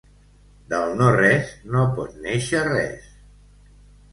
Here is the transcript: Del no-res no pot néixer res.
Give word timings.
Del 0.73 0.95
no-res 1.01 1.51
no 1.75 1.83
pot 1.99 2.17
néixer 2.25 2.65
res. 2.71 3.13